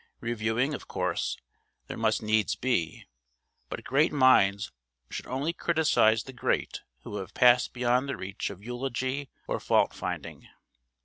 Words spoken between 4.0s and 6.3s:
minds should only criticise